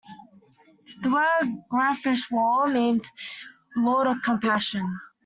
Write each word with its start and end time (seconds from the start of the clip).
The 1.03 1.11
word 1.11 1.61
"Ghrneshwar" 1.71 2.73
means 2.73 3.05
"lord 3.75 4.07
of 4.07 4.23
compassion". 4.23 4.99